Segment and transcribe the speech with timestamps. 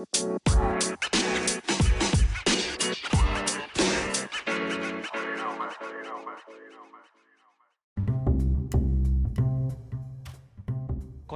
[0.00, 0.06] こ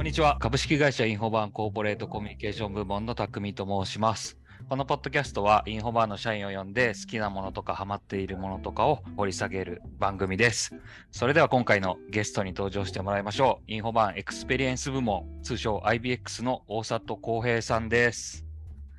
[0.01, 0.39] んにちは。
[0.39, 4.39] 株式会社インフォバーンコーポレートコミュニケーション部門の匠と申します。
[4.71, 10.75] このポッドキャストはインフォバーンの社員を呼んで好きなものとかハマっているものとかを掘り下げる番組です。
[11.13, 13.71] それでは今回のゲストに登場してもらいましょう。
[13.71, 18.47] インフォバーンエクスペリエンス部門、通称 IBX の大里康平さんです。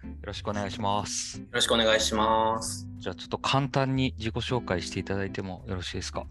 [0.05, 1.39] よろしくお願いします。
[1.39, 2.87] よろしくお願いします。
[2.97, 6.25] じゃあちょっと簡単に自己紹介していただいてもよろしいですか？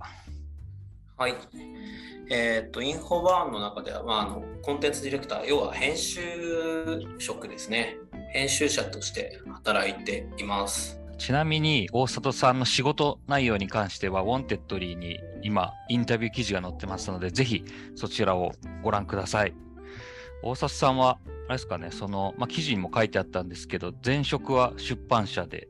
[1.16, 1.34] はい。
[2.30, 6.20] えっ、と、インフォバーンの中では、まあ、あのコンテンツディレクター、要は編集
[7.18, 7.98] 職ですね。
[8.32, 10.98] 編集者として働いています。
[11.18, 17.62] ちなみに大里さんの仕事内容に関しては、 Wantedly に今、インタビュー記事が載ってますので、ぜひ
[17.94, 19.54] そちらをご覧ください。
[20.42, 25.68] 大里さんは、あれですかね、その、まあ、記事にも書いてあったんですけど、前職は出版社で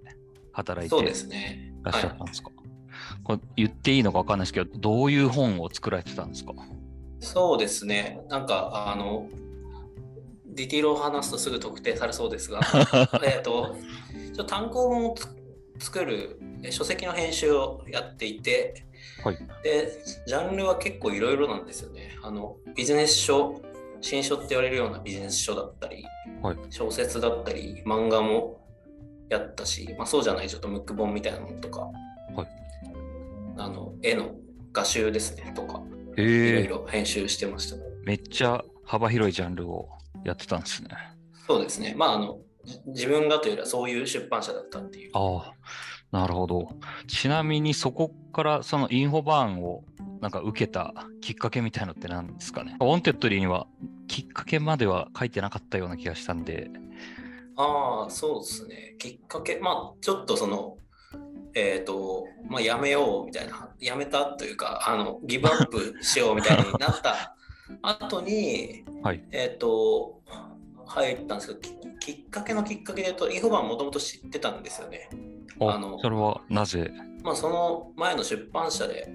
[0.52, 1.75] 働いていすね。
[1.83, 2.50] らっしゃはいったんですか、
[3.25, 6.52] これ言っていいのか分かんないですけど、どういう本を作られてたんですか？
[7.20, 8.20] そうですね。
[8.28, 9.28] なんか、あの、
[10.47, 12.61] ディティールを話すとすぐ特定されそうですが、
[13.25, 13.77] えっと、
[14.34, 15.28] ちょ単行本をつ
[15.86, 18.86] 作るえ書籍の編集をやっていて、
[19.25, 22.17] はいで、ジャンルは結構いろいろなんですよね。
[22.22, 23.61] あの、ビジネス書、
[24.05, 26.05] 新書って言われるようなビジネス書だったり、
[26.42, 28.61] はい小説だったり、漫画も
[29.30, 31.80] やったし、まあ、そうじゃないちょっとムック本みたいなものとか、
[32.36, 32.48] はい
[33.56, 34.34] あの、絵の
[34.74, 35.80] 画集ですね、とか、
[36.19, 37.77] いろいろ編集してました。
[38.05, 39.88] めっちゃ幅広いジャンルを
[40.22, 40.91] やってたんですね。
[41.46, 41.94] そうですね。
[41.96, 45.11] まあ、あの、じ自分がというよりはそういう出版社だったっていう。
[45.14, 45.55] ああ、
[46.15, 46.69] なるほど。
[47.09, 49.83] ちなみにそこからそのインフォバーンを
[50.20, 52.77] なんか受けたきっかけみたいのって何ですかね？
[52.80, 53.67] Wantedly には
[54.07, 56.70] きっかけまでは書いてなかったような気がしたんで。
[57.57, 58.95] ああ、そうですね。
[59.01, 60.79] きっかけ、まあ、ちょっとその、
[61.57, 67.36] えっ、と、まあ、やめようみたいな、やめたというか、あの、ギブアップしようみたいになった
[67.83, 69.24] 後に、はい。
[69.33, 70.20] えっ、と、
[70.86, 75.08] 入ったんですけどき、きっかけのきっかけで言うと、インフォバンもともと知ってたんですよね。
[75.61, 76.91] ああのそれはなぜ？
[77.23, 79.09] まあ、その前の出版社で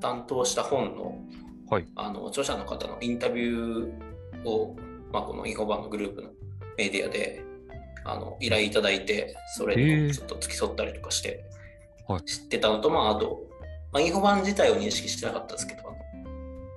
[0.00, 1.18] 担当した本の
[1.68, 1.86] はい。
[1.94, 4.76] あの著者の方のインタビューを、
[5.12, 6.30] まあ、このインフォバンのグループの
[6.76, 7.44] メディアで
[8.04, 11.44] あの依頼いただいて、それにちょっと付き添ったりとかして
[12.08, 12.22] はい。
[12.22, 13.42] 知ってたのと、まあ、あと、
[13.92, 15.82] まあ、インフォバン自体を認識してなかったですけど、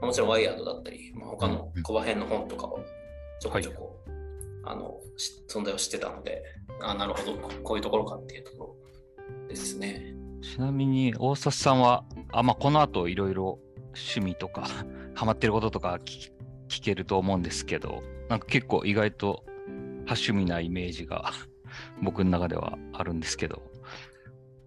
[0.06, 2.80] もちろんワイヤードだったり、まあ、他のうんコバ編の本とかを
[3.40, 4.00] ちょこちょこ、
[4.66, 6.44] あのし存在を知ってたので、
[6.82, 8.73] あなるほど、ここういうところかっていうところ
[9.54, 10.14] ですね。
[10.42, 13.60] ちなみに大里さんは、あまあ、この後いろいろ
[13.94, 14.68] 趣味とか
[15.16, 16.32] ハマってることとか聞
[16.70, 19.44] 聞けると思うんですけど、なんか結構意外と
[20.06, 21.32] 多趣味なイメージが
[22.02, 23.62] 僕の中ではあるんですけど。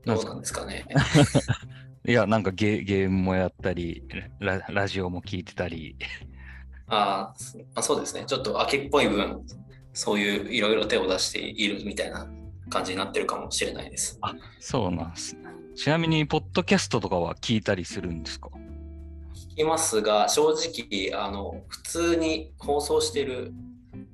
[0.05, 0.85] どうなんですかね？
[2.07, 4.05] いや、なんかゲゲームもやったり
[4.39, 5.97] ラ、ラジオも聞いてたり、
[6.87, 7.35] あ
[7.75, 8.25] あ、そうですね。
[8.27, 9.43] ちょっと秋っぽい分、
[9.93, 12.29] そういういろいろ手を出しているみたいな
[12.69, 14.19] 感じになってるかもしれないです。
[14.61, 15.43] そうなんですね。
[15.75, 18.49] ちなみに、ポッドキャストとかは聞いたりするんですか？
[19.53, 23.53] 聞きますが、正直、あの、普通に放送している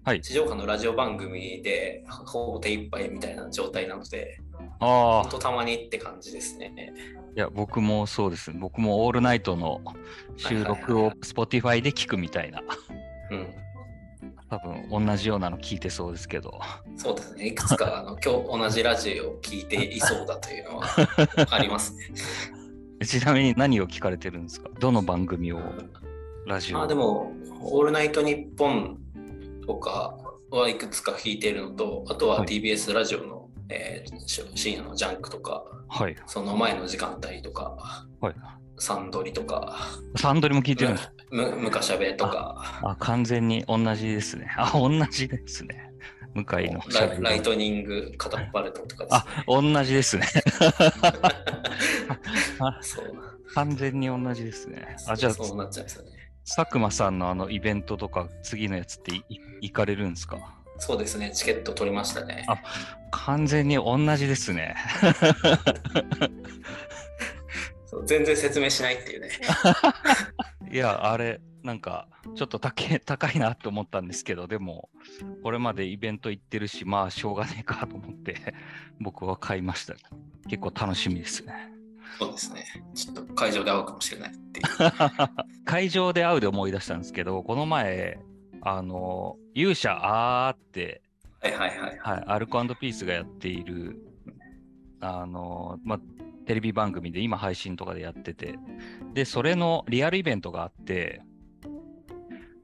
[0.05, 4.41] はい地上波のラジオ番組で、ほぼ手一杯みたいな状態なので、
[4.81, 6.93] ああたまにって感じですね。
[7.37, 8.51] いや、僕もそうです。
[8.53, 9.81] 僕もオールナイトの
[10.37, 12.61] 収録を Spotify で聞くみたいな、
[13.31, 13.55] うん。
[14.53, 16.61] 多分同じようなの聞いてそうですけど。
[16.99, 17.47] そうですね。
[17.47, 20.87] いくつか、あの、 今日同じラジオを聞いていそうだというのは
[21.51, 22.11] ありますね。
[23.07, 24.69] ちなみに何を聞かれてるんですか？
[24.79, 25.61] どの番組を
[26.47, 26.79] ラジオ？
[26.79, 27.33] まあでも、
[27.63, 28.99] オールナイトニッポン
[29.67, 30.19] とか
[30.51, 36.17] はいくつか聞いているのと、あとははい TBS ラジオの、えーし深夜のジャンクとか、はい。
[36.27, 38.35] その前の時間帯とか、はい
[38.83, 39.77] サンドリとか、
[40.17, 44.51] サンドリも聞いてるんですむむかしゃべとか、あ、完全に同じですね。
[44.57, 45.93] あ、同じですね。
[46.35, 50.27] 向井のラライトニングカタッパルトとかですあ、同じですね。
[52.59, 53.15] あそう
[53.55, 54.97] 完全に同じですね。
[55.07, 56.11] あ、じゃあ、そうなっちゃいますよね。
[56.45, 59.13] 佐久間さんのあのイベントとか次のやつって
[59.61, 60.39] 行かれるんですか？
[60.79, 62.45] そうですね、チケット取りましたね。
[62.49, 62.57] あ
[63.13, 64.75] 完全に同じですね。
[68.07, 69.29] 全然説明しないっていうね。
[70.71, 74.91] いや、あれ、なんか、ちょっと高い 高いなと思ったんですけど、でも、
[75.43, 78.55] これまでイベント行ってるし、まあ、しょうがねえかと思って、
[79.01, 79.95] 僕は買いました。
[80.49, 81.71] 結構楽しみですね。
[82.19, 82.65] そうですね。
[82.95, 84.67] ちょっと会場で会うかもしれないっていう。
[85.65, 88.19] 会場で会うで思い出したんですけど、この前、
[88.61, 91.03] あの、勇者あーって
[91.43, 91.99] はいはいはい。
[91.99, 93.99] はい、アルコピースがやっている、
[95.01, 96.01] あのまあ、
[96.47, 98.59] テレビ番組で今配信とかでやってて、
[99.15, 101.23] で、それのリアルイベントがあって、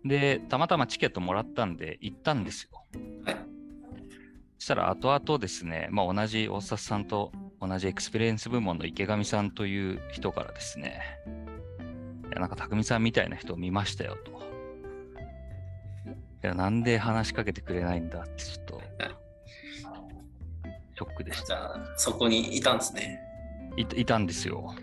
[0.05, 2.85] で、たまたまチケットもらったんで行ったんですよ。
[3.25, 3.37] はい。
[4.59, 11.01] そしたら後々ですね、まあ、同じ大里さんと同じエクスペリエンス部門の池上さんという人からですね、
[12.31, 14.31] いやなんか匠さんみたいな人を見ましたよと。
[16.45, 18.83] いや、なんで話しかけてくれないんだってちょっと
[20.95, 21.81] ショックでした。
[21.97, 23.21] そこにいたんですね。
[23.81, 24.75] いいたんですよ。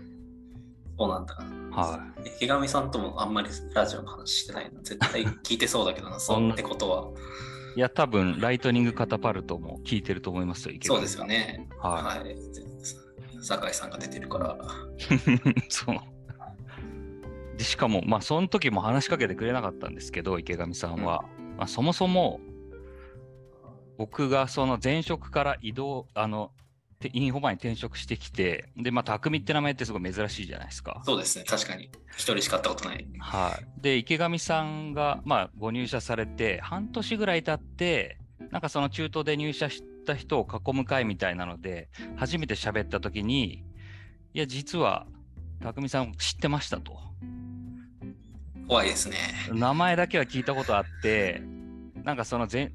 [0.98, 1.34] そうなんだ。
[1.72, 4.82] はえ池上さんともあんまりラジオの話してないの。
[4.82, 7.10] 絶対聞いてそうだけどな、 そんなってことは。
[7.74, 7.78] い。
[7.78, 11.68] いや、多分ライトニングカタパルトも聞いてると思いますよ、池上そうですよね。
[11.78, 12.36] ははい。
[13.42, 14.56] 酒井さんが出てるから。
[14.56, 15.68] い。
[15.68, 15.96] そう。
[17.58, 21.24] でしかも、まあ、その時も話しかけてくれなかったんですけど、池上さんは。
[21.56, 22.40] まあ、そもそも、
[23.98, 26.65] 僕がその前職から移動、あの、て
[27.12, 31.02] インフォバに転職してきて、で、まあ、匠って名前ってすごい珍しいじゃないですか。
[31.04, 31.44] そうですね。
[31.44, 31.90] 確かに。
[32.16, 33.06] 一人しか会ったことない。
[33.18, 33.80] はい。
[33.80, 38.18] で、池上さんが、まあ、ご入社されて、半年ぐらい経って、
[38.50, 43.64] なんかその中東で入社した人を囲む会みたいなので、初めて喋った時に、
[44.32, 45.06] いや、実は、
[45.60, 46.98] 匠さん知ってましたと。
[48.68, 49.16] 怖いですね。
[49.52, 51.42] 名前だけは聞いたことあって、
[52.02, 52.72] なんかその前、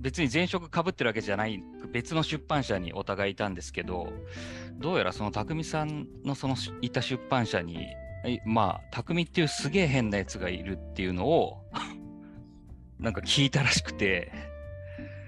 [0.00, 1.62] 別に前職かぶってるわけじゃない、
[1.92, 4.12] 別の出版社にお互いいたんですけど、
[4.78, 7.86] どうやらその匠さんのそのいた出版社に、
[8.24, 11.62] えまあ、匠っていうすげえ変なやつがいるっていうのを、
[12.98, 14.32] なんか聞いたらしくて、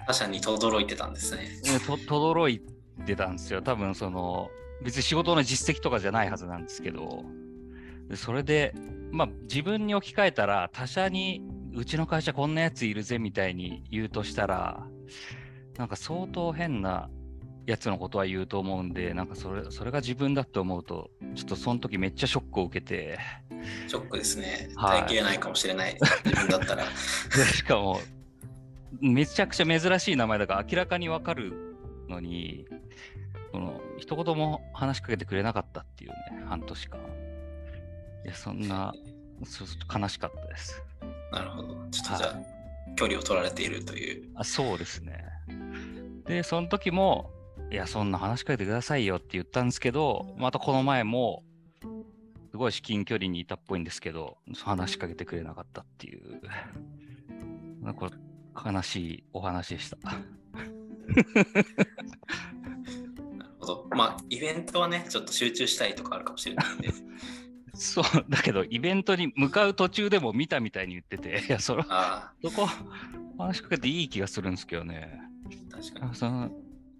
[0.06, 1.42] 他者に轟いてたんですね。
[1.64, 2.60] ねと、とどろい
[3.06, 3.62] てたんですよ。
[3.62, 4.50] 多分その、
[4.82, 7.24] 別に仕事の実績とかじゃないはずなんですけど、
[8.08, 8.74] でそれで、
[9.10, 11.42] まあ自分に置き換えたら、他社に、
[11.74, 14.86] うちの会社こんなやついるぜみたいに言うとしたら、
[15.76, 17.08] なんか相当変な
[17.66, 23.18] やつのことは言うと思うんで、なんかそれ、それが自分だって思うと、ちょっとその時めっちゃショックを受けて、
[23.86, 24.68] ショックですね。
[24.76, 25.96] はい耐えきれないかもしれない。
[26.24, 26.84] 自分だったら。
[27.36, 28.00] でしかも、
[29.00, 31.76] めちゃくちゃ珍しい名前だから明らかにわかる
[32.08, 32.66] のに、
[33.52, 36.16] その一言も話しかけてくれなかったっていうね、
[36.46, 37.00] 半年間。
[38.24, 38.92] いや、そんな、
[39.44, 39.68] そう
[40.00, 40.82] 悲しかったです。
[41.32, 41.68] なるほど。
[41.90, 42.34] ちょっとじゃあ、
[42.94, 44.30] 距離を取られているという。
[44.34, 45.24] あそうですね。
[46.26, 47.30] で、その時も、
[47.70, 51.42] いや、そんな話しかけてくださいよって言ったんですけど、またこの前も、
[52.50, 56.40] すごい至近距離にいたっぽいんですけど、話しかけてくれなかったっていう、
[57.80, 58.10] なんか
[58.54, 59.96] 悲しいお話でした。
[60.04, 60.12] な
[63.46, 63.88] るほど。
[63.92, 66.90] まあ、イベントはね、ちょっと集中したいとかあるかもしれないんで。
[67.82, 72.68] そう、だけど、イベントに向かう途中でも見たみたいに言ってて、いや、それあそこ、
[73.38, 75.20] 話しかけていい気がするんですけどね。
[75.72, 76.14] あ、確かに。
[76.14, 76.50] その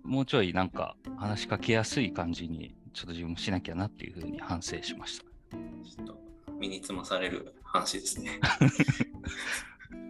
[0.03, 5.25] もうちょいなんか話しかけやすい感じに、ちょっと自分もしなきゃなっていうふうに反省しました。
[5.25, 6.19] ちょっと
[6.59, 8.41] 身につまされる話ですね。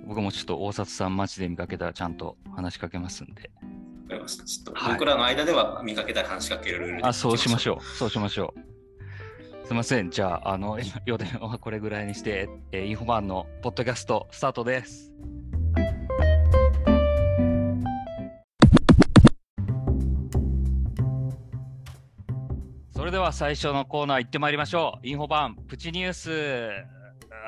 [0.07, 3.51] 僕もちょっと大里さん街で見かけたらちゃんと話しかけますんで。
[4.05, 4.45] わかりました。
[4.45, 7.83] ちょっとはい僕らの間では見かけたら話しかけるルールであ、そうしましょょう。
[7.83, 8.72] そうしましょう。
[9.65, 10.11] すいません。
[10.11, 15.13] じゃあ、あの、 予定はこれぐらいにして、えーインフォバンのポッドキャストスタートです。
[22.95, 25.07] それでは最初のコーナー行ってまいりましょう。
[25.07, 26.71] インフォバーンプチニュース。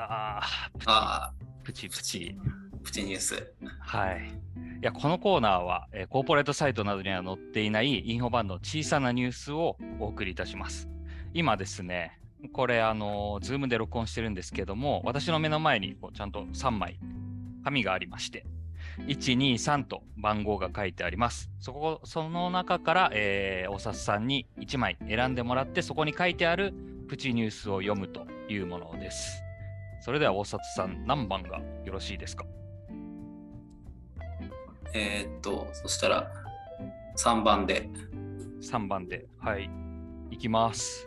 [0.09, 0.41] あ
[0.85, 1.31] あ、
[1.63, 2.35] プチプチ。
[2.83, 3.53] プチニュース。
[3.79, 4.27] はい。
[4.27, 4.31] い
[4.81, 10.89] や、このコーナーは、えーコーポレートサイトなどには載っていないインフォバーンの小さなニュースをお送りいたします。
[11.37, 12.17] 今ですね、
[12.53, 16.97] これ、あの、ズームで録音してるんですけども、私の目の前にこうちゃんと3枚
[17.65, 18.45] 紙がありまして、
[18.99, 21.51] 1、2、3と番号が書いてあります。
[21.59, 26.73] そこ、その中から、えー大里さんに1枚選んでもらって、そこに書いてある
[27.09, 29.43] プチニュースを読むというものです。
[29.99, 32.45] それでは大札さん、何番がよろしいですか？
[34.93, 36.31] えーっと、そしたら
[37.17, 37.89] 3番で。
[38.61, 39.69] 3番で、はい、
[40.31, 41.05] いきます。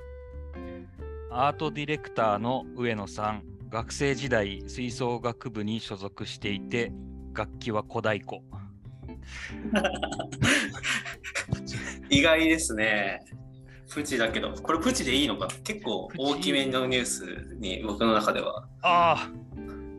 [1.30, 6.92] アートディレクターの上野さん、学生時代吹奏楽部に所属していて、
[7.34, 8.40] 楽器は小太鼓。
[12.10, 13.24] 意外ですね。
[13.90, 15.48] プチだけど、これプチでいいのか？
[15.64, 19.30] 結構大きめのニュースに僕の中ではああ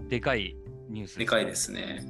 [0.07, 0.55] でかい
[0.89, 2.05] ニュースでかいですね。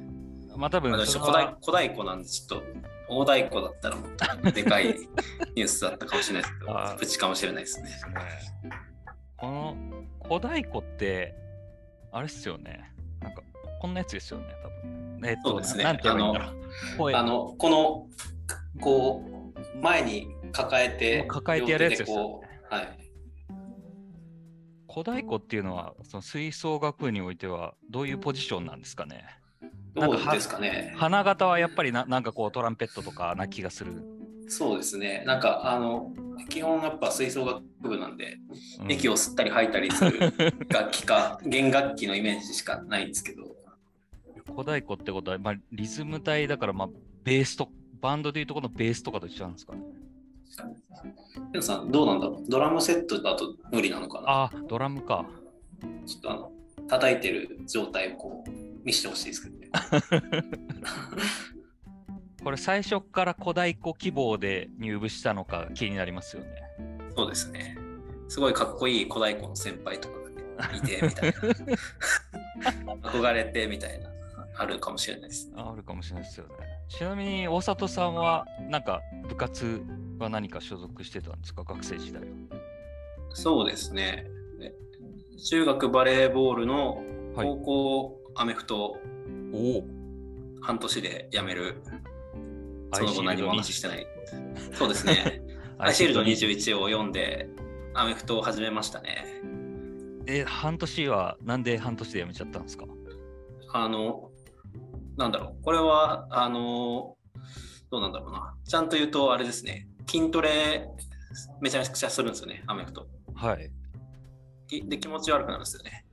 [0.56, 2.62] まあ多分小太鼓なんでちょっと
[3.10, 4.10] 大太鼓だったらもっ
[4.42, 4.86] とでかい
[5.56, 7.90] ニュースだったかもしれないですけど、プチかもしれないですね。
[9.36, 9.76] この
[10.20, 11.34] 小太鼓って、
[12.12, 12.92] あれっすよね。
[13.20, 13.42] なんか、
[13.80, 15.20] こんなやつですよね、多分。
[15.24, 16.54] えっと、そうですねなんて言えばいいんだろう。
[16.98, 18.06] 声あの、この、
[18.80, 22.98] こう、前に抱えて、抱えてやるやつですよねはい。
[24.86, 29.24] 小太鼓っていうのは、その吹奏楽部においては、どういうポジションなんですかね。
[29.94, 30.94] どうですかね。
[30.96, 33.92] 花形はやっぱりななんかこうトランペットとかな気がする。
[34.48, 35.22] そうですね。
[35.26, 36.12] なんか、あの、
[36.48, 38.38] 基本やっぱ吹奏楽部なんで、
[38.80, 40.32] うん息を吸ったり吐いたりする
[40.68, 43.54] 楽器か、弦楽器のイメージしかないんですけど、
[44.48, 46.88] 小太鼓ってことは、まあ、リズム体だから、まあ、
[47.22, 47.68] ベースと、
[48.00, 49.82] バンドでいうとこのベースとかと一緒なんですかね。
[51.52, 55.24] でもさん、どうなんだろうドラムセットだと無理なのかなあ、ドラムか。
[56.06, 56.52] ちょっとあの、
[56.90, 58.50] 叩いてる状態をこう、
[58.84, 59.70] 見せてほしいですけどね。
[62.42, 66.50] これ最初から小太鼓希望で入部したのか気になりますよね。
[67.14, 67.78] そうですね。
[68.28, 70.30] すごいかっこいい小太鼓の先輩とかが、
[70.72, 71.38] ね、いてみたいな。
[73.10, 74.10] 憧れてみたいな、
[74.56, 75.48] あるかもしれないです。
[75.54, 76.54] あるかもしれないですよね。
[76.88, 79.80] ちなみに大里さんは、なんか部活
[80.18, 82.28] は何か所属してたんですか、学生時代は。
[83.32, 84.26] そうですね。
[85.40, 87.02] で中学バレーボールの
[87.34, 88.96] はい高校アメフト
[89.52, 89.84] おお。
[90.62, 91.82] 半年で辞める、
[92.92, 94.06] アその後何も話してない。
[94.74, 95.42] そうですね。
[95.78, 97.48] アイシールド21を読んで、
[97.94, 99.24] アメフトを始めましたね。
[100.26, 102.84] え、半年はなんで半年で辞めちゃったんですか？
[103.72, 104.30] あの、
[105.16, 107.16] なんだろう、これは、あの、
[107.90, 108.54] どうなんだろうな。
[108.64, 110.88] ちゃんと言うと、あれですね、筋トレ
[111.60, 113.06] めちゃくちゃするんですよね、アメフト。
[113.34, 113.70] はい。
[114.70, 116.04] きで、気持ち悪くなるんですよね。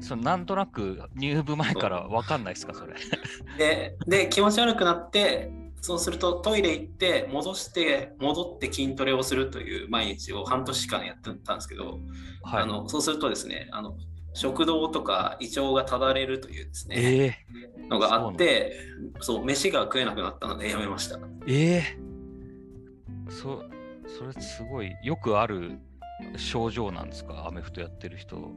[0.00, 2.94] そのなんとなく入部前から分かんないですか、それ。
[3.58, 5.50] で、で気持ち悪くなって、
[5.82, 11.98] そうするとトイレ行って、戻して、戻って筋トレをするという毎日を半年間やってたんですけど、
[12.42, 12.62] はい。
[12.62, 13.94] あのそうするとですね、あの
[14.32, 18.76] 食道とか胃腸がただれるというですね、ええのがあって、
[19.20, 21.18] そう、飯が食えなくなったのでやめました。
[21.46, 22.10] ええ
[23.28, 23.62] そ
[24.18, 25.78] それすごいよくある
[26.36, 27.46] 症状なんですか？
[27.46, 28.50] アメフトやってる人。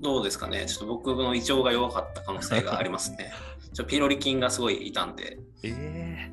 [0.00, 3.32] どうですかね、ちょっと僕の胃腸が弱かった可能性がありますね。
[3.72, 6.32] ちょピロリ菌がすごいいたんで、ええ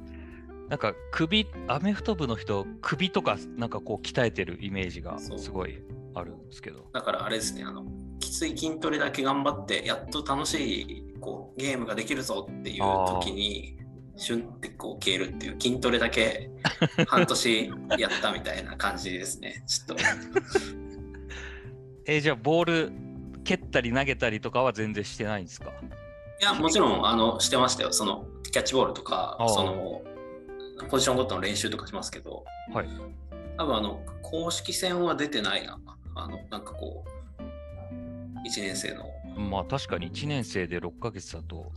[0.69, 5.81] なんか首、アメフト部の人、首とかなんかこう鍛えてるイメージがすごい
[6.13, 6.85] あるんですけど。
[6.93, 7.85] だからあれですね、あの
[8.19, 12.83] きつい筋トレだけ頑張って、やっと楽しいこうゲームができるぞっていう
[13.21, 13.78] 時に、
[14.19, 16.49] シュンってこう消えるっていう筋トレだけ
[17.07, 19.63] 半年やったみたいな感じですね。
[19.67, 20.03] ちょっと
[22.05, 22.91] えーじゃあボール
[23.43, 25.71] 蹴ったり投げたりとかは全然してないんですか？
[26.41, 27.93] いや、もちろんあのしてましたよ。
[27.93, 30.01] そのキャッチボールとかその
[30.89, 32.89] ポジションごとの練習とかしますけど、はい。
[33.57, 35.79] 多分あの公式戦は出てないな。
[36.15, 37.05] あのなんかこ
[37.39, 39.05] う、1年生の、
[39.37, 41.71] まあ確かに1年生で6ヶ月だと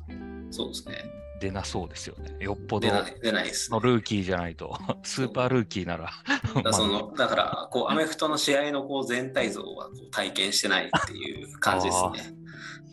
[0.53, 1.23] そうですね。
[1.41, 2.37] 出なそうですよね。
[2.39, 3.81] よっぽど出ない出ないです、ねの。
[3.81, 6.11] ルーキーじゃないと、スーパールーキーなら。
[6.55, 12.37] だからその だからこうアメフトの試合のこう全体像はこう体験してないっていう感じですね。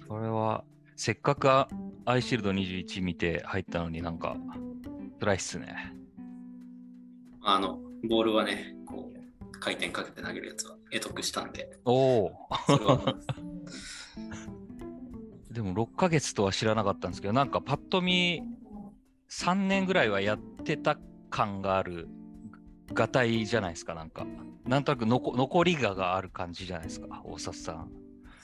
[0.08, 0.63] それは、
[0.96, 1.68] せっかくア
[2.06, 4.36] アイシールド21見て入ったのになんか、
[5.20, 5.94] 辛いっすね。
[7.42, 12.32] あのボールはねこう回転かけて投げるやつは得得したんで、おお。
[15.60, 18.42] でも6ヶ月とは知らなかったんですけど、なんかパッと見、
[19.30, 20.98] 3年ぐらいはやってた
[21.30, 22.08] 感がある、
[22.94, 24.25] がたいじゃないですか、なんか。
[24.66, 27.92] なんとなくのこ残りががある感じじゃないですか、大札さん。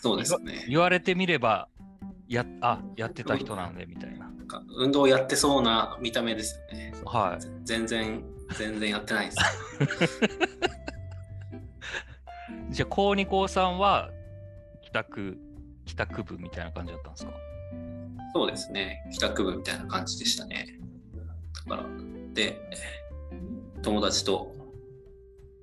[0.02, 0.66] そうですね。
[0.68, 1.70] 言われてみれば、
[2.28, 4.30] やあやってた人なんでみたいな。
[4.30, 6.94] なんか運動やってそうな見た目ですよね。
[7.06, 7.46] はい。
[7.64, 8.26] 全然
[8.58, 9.38] 全然やってないです。
[12.72, 14.12] じゃあ、高2、高3は
[14.82, 15.45] 帰宅、
[15.86, 17.34] 帰宅部みたいな感じだったんですか？
[18.34, 19.02] そうですね。
[19.14, 20.80] 帰宅部みたいな感じでしたね。
[21.68, 21.90] だから、
[22.34, 22.60] で、
[23.82, 24.54] 友達と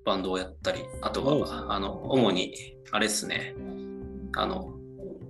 [0.04, 2.54] バンドをやったり、あとは、あの、主に、
[2.90, 3.54] あれですね、
[4.36, 4.74] あの、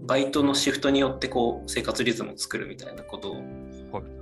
[0.04, 3.42] バイトのシフトによってこう生活リズムを作るみたいなことを、はい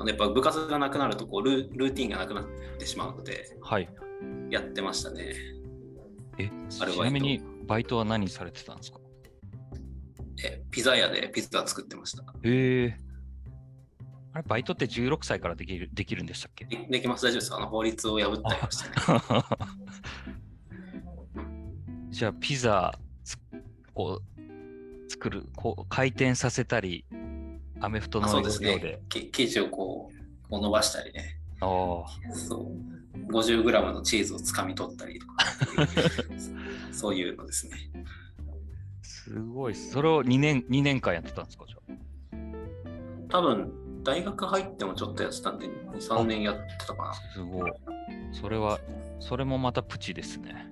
[0.09, 2.45] やっぱ部活がなくなるとこうルールーティンがなくなっ
[2.79, 3.89] てしまうので、はい。
[4.51, 5.35] やってましたね。
[6.39, 9.00] え、ちなみにバイトは何されてたんですか？
[10.45, 12.23] えピザ屋でピザ作ってました。
[12.23, 12.97] へえ。
[14.33, 16.65] あれ、バイトって16歳からできるできるんでしたっけ？
[16.65, 17.55] でできます、大丈夫です。
[17.55, 19.45] あの法律を破ったりましたね。
[22.11, 23.39] じゃあ、ピザつ
[23.95, 27.05] こう作るこう、回転させたり、
[27.81, 28.93] アメフトの要あそうです領で。
[28.93, 29.01] ね。
[29.09, 31.39] き生地をこうこう伸ばしたりね。
[31.61, 33.01] ああそう。
[33.33, 35.45] 50g のチーズをつかみ取ったりとか
[36.93, 37.77] そういうのですね。
[39.33, 39.75] すごい。
[39.75, 41.77] それを2年 ,2 年間やってたんですかじゃ
[43.29, 47.15] 多分大学入ってもちょっとやってたんで、2、3年やってたかな。
[47.15, 47.73] すごい。
[48.33, 48.81] それは、
[49.21, 50.67] それもまたプチですね。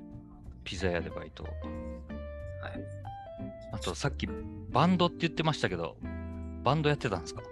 [0.65, 1.45] ピザ屋でバイト。
[1.45, 1.53] はい。
[3.73, 4.29] あとさっき
[4.71, 5.97] バンドって言ってましたけど、
[6.65, 7.43] バンドやってたんですか？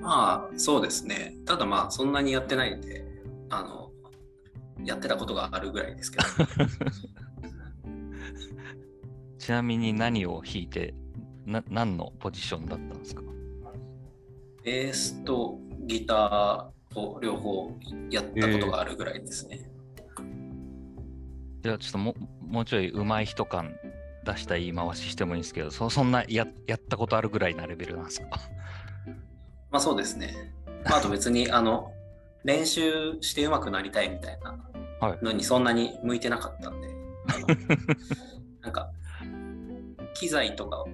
[0.00, 1.34] まあ、そうですね。
[1.46, 3.04] ただまあ、そんなにやってないんで、
[3.50, 3.90] あの、
[4.84, 6.24] やってたことがあるぐらいですけど。
[9.46, 10.92] ちなみに何を弾いて、
[11.44, 13.22] な何のポジションだったんですか？
[14.64, 17.70] ベースとギターを両方
[18.10, 19.70] やったことがあるぐらいですね。
[21.62, 23.76] じゃあちょっとももうちょい上手い人感
[24.24, 28.26] 出した言い回ししてもいいんですけど、そそんなややったことあるぐらいなレベルなんですか？
[29.70, 30.34] まあそうですね。
[30.84, 31.92] まあ、あと別に、あの、
[32.42, 34.58] 練習して上手くなりたいみたいな
[35.06, 36.88] はいのにそんなに向いてなかったんで、
[37.28, 37.46] あの
[38.62, 38.90] なんか、
[40.18, 40.84] 機材とか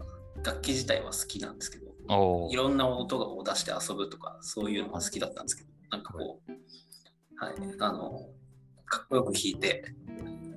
[0.45, 6.53] 楽器自体は好きなんですけど、おいろんな音を出して遊ぶとか、そういうのが好きだったんですけど、なんかこう、
[7.45, 8.29] はい、あの、
[8.87, 9.85] かっこよく弾いて、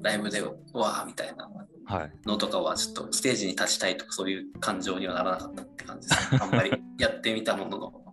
[0.02, 1.50] ライブでわーみたいな
[1.88, 2.12] はい。
[2.26, 6.40] のとかは、ちょっとステージに立ちたいとか、そういう感情にはならなかったって感じですね。
[6.42, 8.06] あんまりやってみたものの。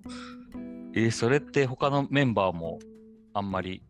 [0.94, 2.78] えーそれって他のメンバーも
[3.32, 3.82] あんまり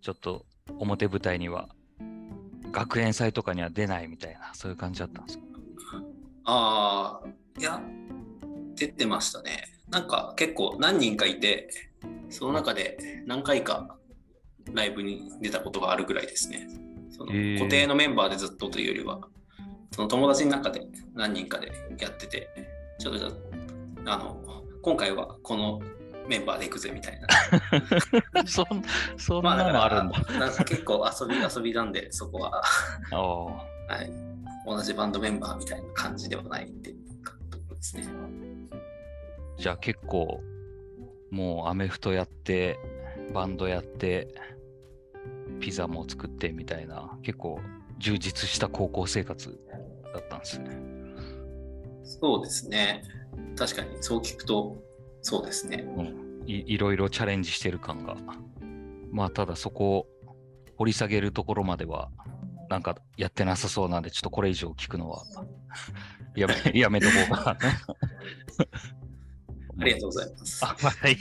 [0.00, 0.44] ちょっと
[0.78, 1.68] 表舞台には
[2.72, 5.44] 学園祭とかには出ないみたいなそういう感じだったんですか？
[6.44, 7.80] ああ、いや、
[8.74, 9.64] 出てましたね。
[9.88, 11.68] なんか結構何人かいて、
[12.30, 13.96] その中で何回か
[14.72, 16.68] ライブに出たことがあるぐらいですね。
[17.10, 19.20] その固定のメンバーでずっとというよりは、
[19.92, 20.82] その友達の中で
[21.14, 22.48] 何人かでやってて、
[22.98, 23.28] ちょっとじゃ
[24.06, 25.80] あ、あの、今回はこの
[26.26, 27.28] メンバーで行くぜみたいな。
[28.46, 28.82] そん
[29.16, 30.20] そんなのあるんだ。
[30.38, 32.62] なんか結構遊び遊びなんで、そこは、
[33.88, 34.10] はい、
[34.66, 36.96] 同じバンドメンバーみたいな感じではないっていう
[37.50, 38.04] ところですね。
[39.58, 40.40] じゃあ結構
[41.30, 42.78] もうアメフトやって
[43.32, 44.28] バンドやって
[45.60, 47.60] ピザも作ってみたいな結構
[47.98, 49.58] 充実した高校生活
[50.12, 50.70] だったんですね。
[52.04, 53.02] そうですね。
[53.56, 54.76] 確かにそう聞くと、
[55.22, 55.84] そうですね。
[55.96, 58.16] うん、いいろいろチャレンジしてる感が。
[59.10, 60.06] まあただそこを
[60.76, 62.10] 掘り下げるところまでは
[62.74, 65.22] なんかやってなさそうなんでちょっとこれ以上聞くのは
[66.34, 67.54] やめやめとこうかな。
[69.78, 70.64] ありがとうございます。
[70.64, 71.16] あはい。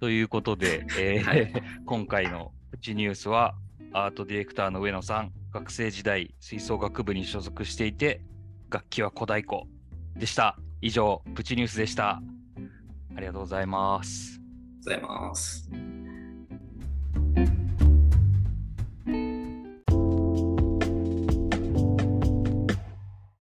[0.00, 1.52] ということで、えーはい
[1.86, 3.54] 今回のプチニュースは
[3.92, 8.24] アートディレクターの上野さん、学生時代吹奏楽部に所属していて、
[8.68, 9.62] 楽器は小太鼓
[10.16, 10.58] でした。
[10.80, 12.20] 以上、プチニュースでした。
[13.16, 14.40] ありがとうございます。
[14.88, 15.93] ありがとうございます。